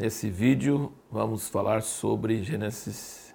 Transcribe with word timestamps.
Nesse 0.00 0.30
vídeo 0.30 0.90
vamos 1.10 1.50
falar 1.50 1.82
sobre 1.82 2.42
Gênesis 2.42 3.34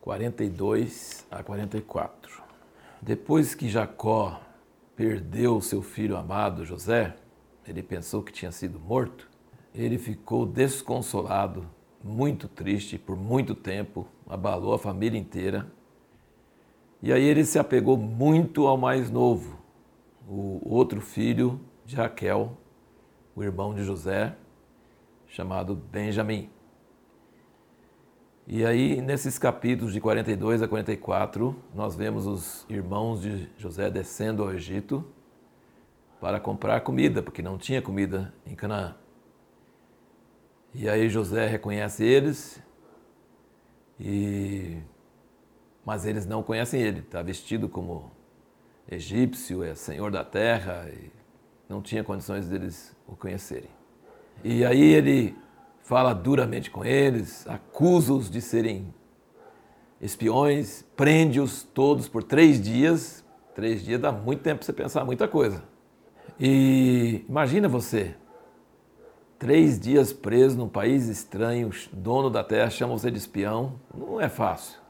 42 0.00 1.26
a 1.28 1.42
44. 1.42 2.40
Depois 3.02 3.52
que 3.52 3.68
Jacó 3.68 4.40
perdeu 4.94 5.60
seu 5.60 5.82
filho 5.82 6.16
amado 6.16 6.64
José, 6.64 7.16
ele 7.66 7.82
pensou 7.82 8.22
que 8.22 8.30
tinha 8.30 8.52
sido 8.52 8.78
morto, 8.78 9.28
ele 9.74 9.98
ficou 9.98 10.46
desconsolado, 10.46 11.68
muito 12.00 12.46
triste 12.46 12.96
por 12.96 13.16
muito 13.16 13.52
tempo, 13.52 14.06
abalou 14.28 14.74
a 14.74 14.78
família 14.78 15.18
inteira. 15.18 15.66
E 17.02 17.12
aí 17.12 17.24
ele 17.24 17.44
se 17.44 17.58
apegou 17.58 17.96
muito 17.96 18.68
ao 18.68 18.76
mais 18.76 19.10
novo, 19.10 19.58
o 20.28 20.60
outro 20.64 21.00
filho 21.00 21.60
de 21.84 21.96
Raquel, 21.96 22.56
o 23.34 23.42
irmão 23.42 23.74
de 23.74 23.82
José, 23.82 24.36
chamado 25.32 25.74
Benjamim. 25.74 26.50
E 28.46 28.66
aí, 28.66 29.00
nesses 29.00 29.38
capítulos 29.38 29.92
de 29.92 30.00
42 30.00 30.60
a 30.62 30.68
44, 30.68 31.56
nós 31.74 31.96
vemos 31.96 32.26
os 32.26 32.66
irmãos 32.68 33.22
de 33.22 33.48
José 33.56 33.90
descendo 33.90 34.42
ao 34.42 34.52
Egito 34.52 35.04
para 36.20 36.38
comprar 36.38 36.82
comida, 36.82 37.22
porque 37.22 37.40
não 37.40 37.56
tinha 37.56 37.80
comida 37.80 38.32
em 38.44 38.54
Canaã. 38.54 38.94
E 40.74 40.88
aí 40.88 41.08
José 41.08 41.46
reconhece 41.46 42.04
eles, 42.04 42.62
e... 43.98 44.78
mas 45.84 46.04
eles 46.04 46.26
não 46.26 46.42
conhecem 46.42 46.82
ele, 46.82 47.00
está 47.00 47.22
vestido 47.22 47.70
como 47.70 48.10
egípcio, 48.90 49.64
é 49.64 49.74
senhor 49.74 50.10
da 50.10 50.24
terra, 50.24 50.90
e 50.90 51.10
não 51.68 51.80
tinha 51.80 52.04
condições 52.04 52.48
deles 52.48 52.94
o 53.06 53.16
conhecerem. 53.16 53.81
E 54.44 54.64
aí 54.64 54.82
ele 54.82 55.36
fala 55.82 56.12
duramente 56.12 56.70
com 56.70 56.84
eles, 56.84 57.46
acusa-os 57.46 58.30
de 58.30 58.40
serem 58.40 58.92
espiões, 60.00 60.84
prende-os 60.96 61.62
todos 61.62 62.08
por 62.08 62.22
três 62.24 62.60
dias. 62.60 63.24
Três 63.54 63.84
dias 63.84 64.00
dá 64.00 64.10
muito 64.10 64.42
tempo 64.42 64.58
para 64.58 64.66
você 64.66 64.72
pensar 64.72 65.04
muita 65.04 65.28
coisa. 65.28 65.62
E 66.40 67.24
imagina 67.28 67.68
você, 67.68 68.16
três 69.38 69.78
dias 69.78 70.12
preso 70.12 70.56
num 70.56 70.68
país 70.68 71.06
estranho, 71.06 71.70
dono 71.92 72.30
da 72.30 72.42
terra 72.42 72.70
chama 72.70 72.94
você 72.94 73.10
de 73.10 73.18
espião, 73.18 73.74
não 73.94 74.20
é 74.20 74.28
fácil. 74.28 74.80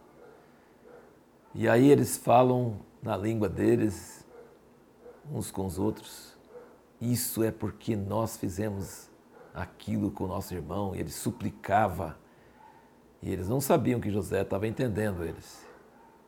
E 1.55 1.69
aí 1.69 1.91
eles 1.91 2.17
falam 2.17 2.77
na 3.03 3.17
língua 3.17 3.48
deles, 3.48 4.25
uns 5.30 5.50
com 5.50 5.67
os 5.67 5.78
outros. 5.78 6.36
Isso 7.00 7.42
é 7.42 7.50
porque 7.50 7.97
nós 7.97 8.36
fizemos 8.36 9.11
aquilo 9.55 10.11
com 10.11 10.25
o 10.25 10.28
nosso 10.28 10.55
irmão, 10.55 10.95
e 10.95 11.00
ele 11.00 11.11
suplicava. 11.11 12.19
E 13.22 13.31
eles 13.31 13.48
não 13.48 13.61
sabiam 13.61 14.00
que 14.00 14.11
José 14.11 14.42
estava 14.42 14.67
entendendo 14.67 15.25
eles. 15.25 15.67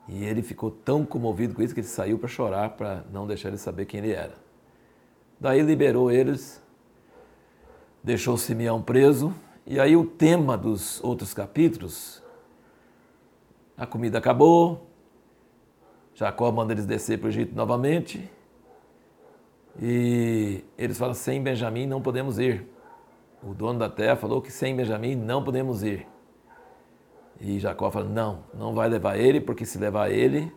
E 0.06 0.25
ele 0.25 0.42
ficou 0.42 0.70
tão 0.70 1.05
comovido 1.05 1.55
com 1.55 1.62
isso 1.62 1.75
que 1.75 1.80
ele 1.80 1.86
saiu 1.86 2.19
para 2.19 2.28
chorar, 2.28 2.70
para 2.70 3.05
não 3.11 3.27
deixar 3.27 3.48
eles 3.48 3.61
saber 3.61 3.86
quem 3.86 4.00
ele 4.00 4.12
era. 4.12 4.34
Daí 5.41 5.62
liberou 5.62 6.11
eles, 6.11 6.62
deixou 8.02 8.36
Simeão 8.36 8.83
preso, 8.83 9.34
e 9.67 9.80
aí 9.80 9.97
o 9.97 10.05
tema 10.05 10.58
dos 10.58 11.02
outros 11.02 11.33
capítulos, 11.33 12.22
a 13.77 13.86
comida 13.86 14.19
acabou, 14.19 14.86
Jacó 16.14 16.52
manda 16.52 16.72
eles 16.72 16.86
descer 16.86 17.19
para 17.19 17.27
o 17.27 17.30
Egito 17.30 17.55
novamente, 17.55 18.30
e 19.80 20.63
eles 20.79 20.96
falam: 20.96 21.14
sem 21.14 21.42
Benjamim 21.42 21.86
não 21.86 22.01
podemos 22.01 22.39
ir. 22.39 22.68
O 23.46 23.52
dono 23.52 23.78
da 23.78 23.90
terra 23.90 24.16
falou 24.16 24.40
que 24.40 24.50
sem 24.50 24.74
Benjamim 24.74 25.14
não 25.14 25.44
podemos 25.44 25.82
ir. 25.82 26.06
E 27.38 27.58
Jacó 27.58 27.90
fala: 27.90 28.06
não, 28.06 28.44
não 28.55 28.74
vai 28.74 28.88
levar 28.88 29.18
ele, 29.18 29.38
porque 29.38 29.66
se 29.66 29.77
levar 29.77 30.10
ele, 30.10 30.50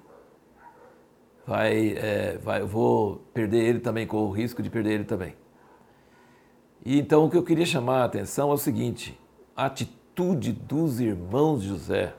vai, 1.45 1.95
é, 1.97 2.37
vai, 2.41 2.61
eu 2.61 2.67
vou 2.67 3.17
perder 3.33 3.65
ele 3.65 3.79
também, 3.79 4.07
com 4.07 4.17
o 4.17 4.31
risco 4.31 4.63
de 4.63 4.69
perder 4.69 4.93
ele 4.93 5.03
também. 5.03 5.35
E 6.85 6.97
então 6.97 7.25
o 7.25 7.29
que 7.29 7.35
eu 7.35 7.43
queria 7.43 7.65
chamar 7.65 8.03
a 8.03 8.05
atenção 8.05 8.51
é 8.51 8.53
o 8.53 8.57
seguinte: 8.57 9.19
a 9.53 9.65
atitude 9.65 10.53
dos 10.53 11.01
irmãos 11.01 11.63
de 11.63 11.67
José 11.67 12.13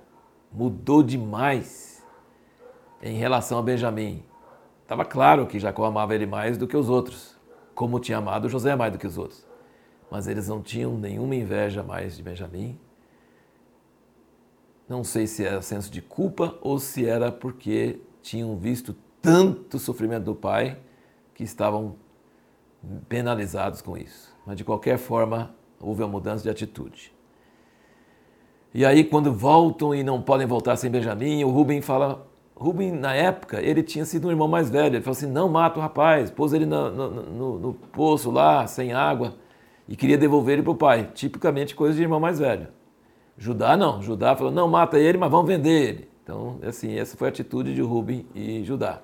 mudou 0.53 1.03
demais 1.03 2.05
em 3.03 3.17
relação 3.17 3.59
a 3.59 3.63
Benjamim. 3.63 4.23
Estava 4.83 5.07
claro 5.07 5.47
que 5.47 5.59
Jacó 5.59 5.87
amava 5.87 6.15
ele 6.15 6.27
mais 6.27 6.59
do 6.59 6.67
que 6.67 6.77
os 6.77 6.91
outros, 6.91 7.39
como 7.75 7.99
tinha 7.99 8.19
amado 8.19 8.51
José 8.51 8.77
mais 8.77 8.93
do 8.93 8.99
que 8.99 9.07
os 9.07 9.17
outros 9.17 9.48
mas 10.11 10.27
eles 10.27 10.49
não 10.49 10.63
tinham 10.63 10.97
nenhuma 10.97 11.35
inveja 11.35 11.83
mais 11.83 12.17
de 12.17 12.23
Benjamim. 12.23 12.79
Não 14.89 15.05
sei 15.05 15.27
se 15.27 15.45
era 15.45 15.61
senso 15.61 15.91
de 15.91 16.01
culpa 16.01 16.57
ou 16.63 16.79
se 16.79 17.07
era 17.07 17.31
porque 17.31 18.01
tinham 18.23 18.57
visto 18.57 18.97
tanto 19.21 19.79
sofrimento 19.79 20.25
do 20.25 20.35
pai 20.35 20.79
que 21.35 21.45
estavam 21.45 21.97
penalizados 23.09 23.83
com 23.83 23.97
isso. 23.97 24.35
Mas 24.47 24.57
de 24.57 24.65
qualquer 24.65 24.97
forma, 24.97 25.55
houve 25.79 26.03
uma 26.03 26.09
mudança 26.09 26.43
de 26.43 26.49
atitude. 26.49 27.13
E 28.73 28.85
aí, 28.85 29.05
quando 29.05 29.33
voltam 29.33 29.95
e 29.95 30.03
não 30.03 30.23
podem 30.23 30.47
voltar 30.47 30.77
sem 30.77 30.91
Benjamim, 30.91 31.45
o 31.45 31.51
Rubem 31.51 31.83
fala. 31.83 32.27
Rubem, 32.55 32.91
na 32.91 33.15
época, 33.15 33.61
ele 33.61 33.83
tinha 33.83 34.05
sido 34.05 34.29
um 34.29 34.31
irmão 34.31 34.49
mais 34.49 34.69
velho. 34.71 34.97
Ele 34.97 35.03
falou 35.03 35.17
assim: 35.17 35.27
não 35.27 35.49
mata 35.49 35.79
o 35.79 35.83
rapaz, 35.83 36.31
pôs 36.31 36.53
ele 36.53 36.67
no, 36.67 36.91
no, 36.91 37.11
no, 37.11 37.59
no 37.59 37.75
poço 37.75 38.31
lá, 38.31 38.67
sem 38.67 38.93
água 38.93 39.35
e 39.89 39.97
queria 39.97 40.19
devolver 40.19 40.55
ele 40.55 40.63
para 40.63 40.73
o 40.73 40.77
pai. 40.77 41.11
Tipicamente 41.15 41.75
coisa 41.75 41.97
de 41.97 42.03
irmão 42.03 42.21
mais 42.21 42.39
velho. 42.39 42.69
Judá 43.39 43.77
não. 43.77 44.03
Judá 44.03 44.37
falou: 44.37 44.53
não, 44.53 44.69
mata 44.69 44.99
ele, 44.99 45.17
mas 45.17 45.31
vamos 45.31 45.47
vender 45.47 45.89
ele. 45.89 46.09
Então, 46.23 46.59
assim, 46.63 46.95
essa 46.99 47.17
foi 47.17 47.29
a 47.29 47.31
atitude 47.31 47.75
de 47.75 47.81
Rubem 47.81 48.27
e 48.35 48.63
Judá. 48.63 49.01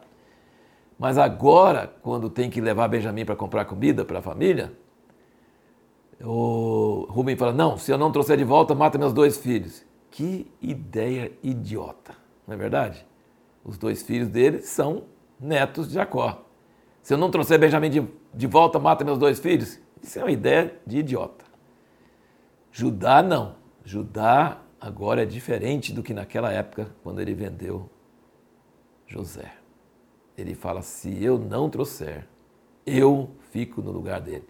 Mas 0.99 1.17
agora, 1.17 1.93
quando 2.03 2.29
tem 2.29 2.51
que 2.51 2.61
levar 2.61 2.87
Benjamim 2.89 3.25
para 3.25 3.35
comprar 3.35 3.65
comida 3.65 4.05
para 4.05 4.19
a 4.19 4.23
família, 4.23 4.73
o 6.23 7.07
Rubem 7.09 7.35
fala: 7.35 7.53
não, 7.53 7.79
se 7.79 7.91
eu 7.91 7.97
não 7.97 8.13
trouxer 8.13 8.37
de 8.37 8.45
volta, 8.45 8.75
mata 8.75 8.99
meus 8.99 9.13
dois 9.13 9.39
filhos. 9.39 9.85
Que 10.11 10.47
ideia 10.61 11.33
idiota, 11.43 12.15
não 12.47 12.55
é 12.55 12.57
verdade? 12.59 13.05
Os 13.65 13.79
dois 13.79 14.03
filhos 14.03 14.29
dele 14.29 14.63
são 14.63 15.05
netos 15.41 15.89
de 15.89 15.95
Jacó. 15.95 16.45
Se 17.03 17.15
eu 17.15 17.19
não 17.19 17.31
trouxer 17.31 17.59
Benjamim 17.59 17.91
de, 17.91 18.07
de 18.33 18.47
volta, 18.47 18.79
mata 18.79 19.05
meus 19.05 19.19
dois 19.19 19.41
filhos. 19.41 19.81
Isso 20.05 20.19
é 20.19 20.23
uma 20.23 20.31
ideia 20.31 20.79
de 20.87 20.99
idiota. 20.99 21.47
Judá 22.71 23.23
não. 23.23 23.57
Judá 23.83 24.61
agora 24.79 25.23
é 25.23 25.25
diferente 25.25 25.95
do 25.95 26.03
que 26.03 26.13
naquela 26.13 26.53
época, 26.53 26.95
quando 27.03 27.23
ele 27.23 27.33
vendeu 27.33 27.89
José. 29.07 29.55
Ele 30.37 30.55
fala: 30.55 30.83
se 30.83 31.25
eu 31.25 31.39
não 31.39 31.71
trouxer, 31.71 32.29
eu 32.85 33.31
fico 33.51 33.81
no 33.81 33.91
lugar 33.91 34.21
dele. 34.21 34.47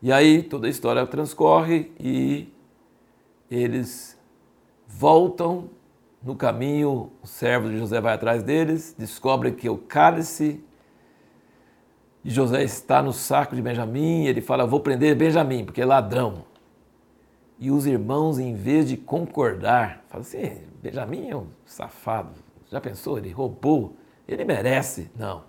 E 0.00 0.10
aí 0.10 0.42
toda 0.42 0.66
a 0.66 0.70
história 0.70 1.06
transcorre 1.06 1.92
e 2.00 2.50
eles 3.50 4.18
voltam 4.86 5.68
no 6.22 6.34
caminho, 6.34 7.12
o 7.22 7.26
servo 7.26 7.68
de 7.68 7.76
José 7.76 8.00
vai 8.00 8.14
atrás 8.14 8.42
deles, 8.42 8.94
descobre 8.98 9.52
que 9.52 9.68
o 9.68 9.76
cálice 9.76 10.64
e 12.24 12.30
José 12.30 12.62
está 12.62 13.02
no 13.02 13.12
saco 13.12 13.56
de 13.56 13.62
Benjamim, 13.62 14.26
ele 14.26 14.40
fala: 14.40 14.66
Vou 14.66 14.80
prender 14.80 15.14
Benjamim, 15.16 15.64
porque 15.64 15.80
é 15.80 15.86
ladrão. 15.86 16.44
E 17.58 17.70
os 17.70 17.86
irmãos, 17.86 18.38
em 18.38 18.54
vez 18.54 18.88
de 18.88 18.96
concordar, 18.96 20.04
falam 20.08 20.22
assim: 20.22 20.58
Benjamim 20.82 21.30
é 21.30 21.36
um 21.36 21.46
safado. 21.64 22.32
Já 22.70 22.80
pensou? 22.80 23.18
Ele 23.18 23.30
roubou, 23.30 23.96
ele 24.28 24.44
merece. 24.44 25.10
Não. 25.16 25.44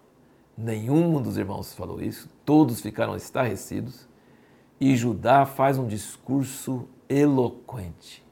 Nenhum 0.57 1.21
dos 1.21 1.37
irmãos 1.37 1.73
falou 1.73 2.01
isso, 2.01 2.29
todos 2.45 2.81
ficaram 2.81 3.15
estarrecidos. 3.15 4.07
E 4.79 4.95
Judá 4.95 5.45
faz 5.45 5.77
um 5.77 5.87
discurso 5.87 6.87
eloquente, 7.07 8.23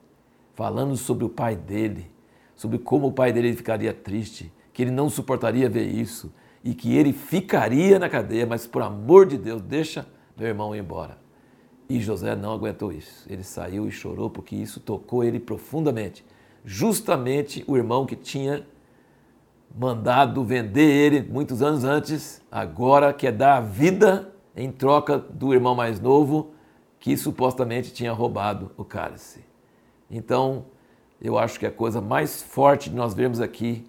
falando 0.55 0.97
sobre 0.97 1.23
o 1.23 1.29
pai 1.29 1.55
dele, 1.55 2.11
sobre 2.55 2.79
como 2.79 3.07
o 3.07 3.11
pai 3.11 3.31
dele 3.31 3.55
ficaria 3.55 3.93
triste, 3.93 4.51
que 4.73 4.81
ele 4.81 4.91
não 4.91 5.09
suportaria 5.09 5.69
ver 5.69 5.87
isso, 5.87 6.33
e 6.63 6.73
que 6.73 6.95
ele 6.95 7.13
ficaria 7.13 7.97
na 7.97 8.09
cadeia, 8.09 8.45
mas 8.45 8.67
por 8.67 8.81
amor 8.81 9.25
de 9.25 9.37
Deus, 9.37 9.61
deixa 9.61 10.05
meu 10.37 10.47
irmão 10.47 10.75
ir 10.75 10.79
embora. 10.79 11.17
E 11.89 11.99
José 11.99 12.35
não 12.35 12.53
aguentou 12.53 12.91
isso. 12.91 13.25
Ele 13.29 13.43
saiu 13.43 13.87
e 13.87 13.91
chorou 13.91 14.29
porque 14.29 14.55
isso 14.55 14.79
tocou 14.79 15.23
ele 15.23 15.39
profundamente. 15.39 16.23
Justamente 16.63 17.63
o 17.67 17.75
irmão 17.75 18.05
que 18.05 18.15
tinha 18.15 18.65
mandado 19.75 20.43
vender 20.43 20.89
ele 20.89 21.21
muitos 21.21 21.61
anos 21.61 21.83
antes, 21.83 22.41
agora 22.51 23.13
quer 23.13 23.31
dar 23.31 23.57
a 23.57 23.61
vida 23.61 24.33
em 24.55 24.71
troca 24.71 25.17
do 25.17 25.53
irmão 25.53 25.73
mais 25.73 25.99
novo 25.99 26.51
que 26.99 27.15
supostamente 27.15 27.93
tinha 27.93 28.11
roubado 28.11 28.71
o 28.77 28.83
cálice. 28.83 29.43
Então, 30.11 30.65
eu 31.21 31.37
acho 31.37 31.59
que 31.59 31.65
a 31.65 31.71
coisa 31.71 32.01
mais 32.01 32.41
forte 32.41 32.89
de 32.89 32.95
nós 32.95 33.13
vermos 33.13 33.39
aqui 33.39 33.85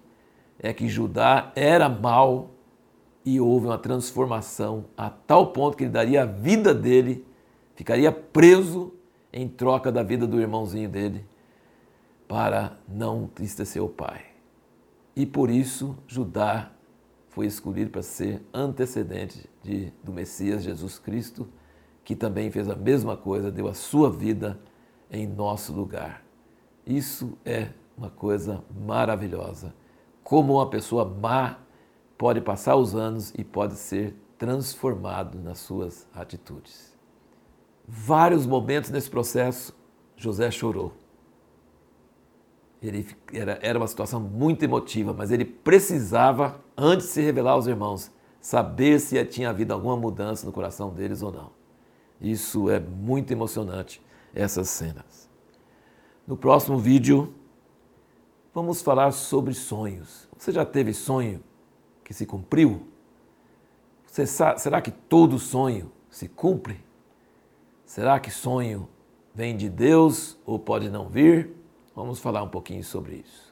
é 0.59 0.71
que 0.73 0.87
Judá 0.87 1.51
era 1.55 1.89
mal 1.89 2.51
e 3.25 3.39
houve 3.39 3.67
uma 3.67 3.77
transformação 3.77 4.85
a 4.97 5.09
tal 5.09 5.51
ponto 5.51 5.77
que 5.77 5.83
ele 5.83 5.91
daria 5.91 6.23
a 6.23 6.25
vida 6.25 6.73
dele, 6.73 7.25
ficaria 7.75 8.11
preso 8.11 8.93
em 9.31 9.47
troca 9.47 9.91
da 9.91 10.03
vida 10.03 10.27
do 10.27 10.39
irmãozinho 10.39 10.89
dele, 10.89 11.25
para 12.27 12.77
não 12.87 13.23
entristecer 13.23 13.83
o 13.83 13.89
pai. 13.89 14.25
E 15.15 15.25
por 15.25 15.49
isso 15.49 15.97
Judá 16.07 16.71
foi 17.29 17.45
escolhido 17.45 17.91
para 17.91 18.01
ser 18.01 18.41
antecedente 18.53 19.49
de, 19.63 19.91
do 20.03 20.11
Messias 20.11 20.63
Jesus 20.63 20.97
Cristo, 20.97 21.47
que 22.03 22.15
também 22.15 22.49
fez 22.51 22.69
a 22.69 22.75
mesma 22.75 23.15
coisa, 23.15 23.51
deu 23.51 23.67
a 23.67 23.73
sua 23.73 24.09
vida 24.09 24.59
em 25.09 25.27
nosso 25.27 25.73
lugar. 25.73 26.23
Isso 26.85 27.37
é 27.45 27.69
uma 27.97 28.09
coisa 28.09 28.63
maravilhosa. 28.85 29.73
Como 30.23 30.55
uma 30.55 30.69
pessoa 30.69 31.05
má 31.05 31.57
pode 32.21 32.39
passar 32.39 32.75
os 32.75 32.93
anos 32.93 33.33
e 33.35 33.43
pode 33.43 33.73
ser 33.73 34.15
transformado 34.37 35.39
nas 35.39 35.57
suas 35.57 36.07
atitudes. 36.13 36.95
Vários 37.87 38.45
momentos 38.45 38.91
nesse 38.91 39.09
processo, 39.09 39.75
José 40.15 40.51
chorou. 40.51 40.93
Ele, 42.79 43.07
era, 43.33 43.57
era 43.63 43.79
uma 43.79 43.87
situação 43.87 44.19
muito 44.19 44.61
emotiva, 44.61 45.15
mas 45.17 45.31
ele 45.31 45.43
precisava, 45.43 46.63
antes 46.77 47.07
de 47.07 47.13
se 47.13 47.21
revelar 47.23 47.53
aos 47.53 47.65
irmãos, 47.65 48.11
saber 48.39 48.99
se 48.99 49.25
tinha 49.25 49.49
havido 49.49 49.73
alguma 49.73 49.97
mudança 49.97 50.45
no 50.45 50.51
coração 50.51 50.91
deles 50.93 51.23
ou 51.23 51.31
não. 51.31 51.49
Isso 52.21 52.69
é 52.69 52.79
muito 52.79 53.31
emocionante, 53.31 53.99
essas 54.31 54.69
cenas. 54.69 55.27
No 56.27 56.37
próximo 56.37 56.77
vídeo, 56.77 57.33
vamos 58.53 58.79
falar 58.79 59.11
sobre 59.11 59.55
sonhos. 59.55 60.29
Você 60.37 60.51
já 60.51 60.63
teve 60.63 60.93
sonho 60.93 61.41
que 62.03 62.13
se 62.13 62.25
cumpriu? 62.25 62.87
Você 64.05 64.25
sabe, 64.25 64.59
será 64.59 64.81
que 64.81 64.91
todo 64.91 65.39
sonho 65.39 65.91
se 66.09 66.27
cumpre? 66.27 66.83
Será 67.85 68.19
que 68.19 68.29
sonho 68.29 68.87
vem 69.33 69.55
de 69.55 69.69
Deus 69.69 70.37
ou 70.45 70.59
pode 70.59 70.89
não 70.89 71.07
vir? 71.07 71.51
Vamos 71.95 72.19
falar 72.19 72.43
um 72.43 72.49
pouquinho 72.49 72.83
sobre 72.83 73.15
isso. 73.15 73.50